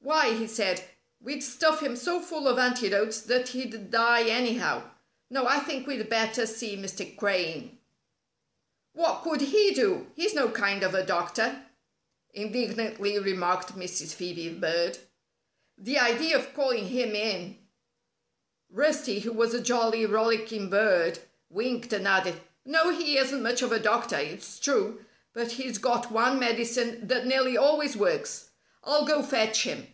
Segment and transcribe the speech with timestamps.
[0.00, 0.82] "Why," he said,
[1.20, 4.90] "we'd stuff him so full of antidotes that he'd die anyhow.
[5.28, 7.14] No, I think we'd better see Mr.
[7.14, 7.76] Crane."
[8.94, 10.06] "What could he do?
[10.16, 11.62] He's no kind of a doctor,"
[12.32, 14.14] indignantly remarked Mrs.
[14.14, 14.98] Phœbe Bird.
[15.76, 17.58] "The idea of calling him in!"
[18.70, 21.18] Rusty, who was a jolly, rollicking bird,
[21.50, 25.04] winked, and added: "No, he isn't much of a doctor, it's true,
[25.34, 28.48] but he's got one medicine that nearly always works.
[28.82, 29.86] I'll go fetch him."